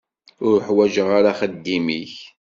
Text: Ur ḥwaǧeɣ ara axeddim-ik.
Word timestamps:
Ur 0.47 0.57
ḥwaǧeɣ 0.67 1.07
ara 1.17 1.29
axeddim-ik. 1.33 2.15